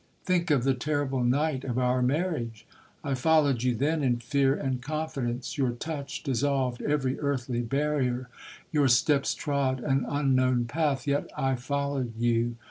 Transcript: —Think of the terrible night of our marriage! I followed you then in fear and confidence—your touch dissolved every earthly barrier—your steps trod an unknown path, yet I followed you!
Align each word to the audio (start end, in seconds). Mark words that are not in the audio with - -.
—Think 0.23 0.49
of 0.49 0.63
the 0.63 0.73
terrible 0.73 1.23
night 1.23 1.63
of 1.63 1.77
our 1.77 2.01
marriage! 2.01 2.65
I 3.03 3.13
followed 3.13 3.61
you 3.61 3.75
then 3.75 4.01
in 4.01 4.17
fear 4.17 4.55
and 4.55 4.81
confidence—your 4.81 5.73
touch 5.73 6.23
dissolved 6.23 6.81
every 6.81 7.19
earthly 7.19 7.61
barrier—your 7.61 8.87
steps 8.87 9.35
trod 9.35 9.79
an 9.81 10.07
unknown 10.09 10.65
path, 10.65 11.05
yet 11.05 11.29
I 11.37 11.53
followed 11.53 12.13
you! 12.17 12.55